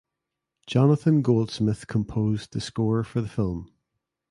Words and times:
Jonathan 0.65 1.21
Goldsmith 1.21 1.85
composed 1.85 2.53
the 2.53 2.59
score 2.59 3.03
for 3.03 3.21
the 3.21 3.27
film. 3.29 3.71